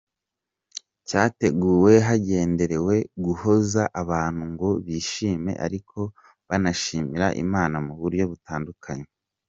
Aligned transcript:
Cyateguwe 1.07 1.93
hagenderewe 2.07 2.95
guhuza 3.25 3.83
abantu 4.01 4.43
ngo 4.51 4.69
bishime 4.85 5.51
ariko 5.65 5.99
banashimira 6.47 7.27
Imana 7.43 7.75
mu 7.85 7.93
buryo 8.01 8.25
butandukanye. 8.31 9.07